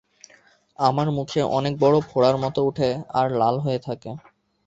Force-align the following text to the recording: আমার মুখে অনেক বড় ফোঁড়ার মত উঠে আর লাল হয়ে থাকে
আমার 0.79 1.07
মুখে 1.17 1.41
অনেক 1.57 1.73
বড় 1.79 1.97
ফোঁড়ার 2.09 2.35
মত 2.43 2.55
উঠে 2.69 2.89
আর 3.11 3.27
লাল 3.39 3.55
হয়ে 3.59 3.79
থাকে 3.79 4.09